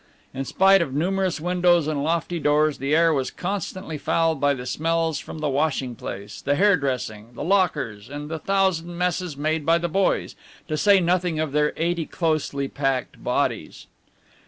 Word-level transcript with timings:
In 0.33 0.45
spite 0.45 0.81
of 0.81 0.95
numerous 0.95 1.39
windows 1.39 1.85
and 1.85 2.03
lofty 2.03 2.39
doors, 2.39 2.79
the 2.79 2.95
air 2.95 3.13
was 3.13 3.29
constantly 3.29 3.99
fouled 3.99 4.41
by 4.41 4.55
the 4.55 4.65
smells 4.65 5.19
from 5.19 5.37
the 5.37 5.47
washing 5.47 5.93
place, 5.93 6.41
the 6.41 6.55
hairdressing, 6.55 7.33
the 7.35 7.43
lockers, 7.43 8.09
and 8.09 8.27
the 8.27 8.39
thousand 8.39 8.97
messes 8.97 9.37
made 9.37 9.63
by 9.63 9.77
the 9.77 9.87
boys, 9.89 10.35
to 10.67 10.75
say 10.75 10.99
nothing 10.99 11.39
of 11.39 11.51
their 11.51 11.71
eighty 11.77 12.07
closely 12.07 12.67
packed 12.67 13.23
bodies. 13.23 13.85